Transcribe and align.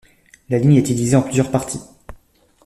La 0.49 0.57
ligne 0.57 0.77
a 0.77 0.79
été 0.79 0.95
divisée 0.95 1.15
en 1.15 1.21
plusieurs 1.21 1.51
parties. 1.51 1.77